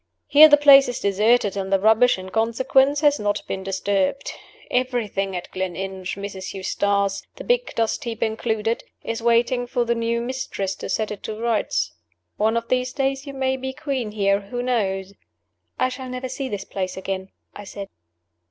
[0.25, 4.33] Here the place is deserted, and the rubbish in consequence has not been disturbed.
[4.71, 6.55] Everything at Gleninch, Mrs.
[6.55, 11.21] Eustace (the big dust heap included), is waiting for the new mistress to set it
[11.21, 11.93] to rights.
[12.37, 15.13] One of these days you may be queen here who knows?"
[15.77, 17.87] "I shall never see this place again," I said.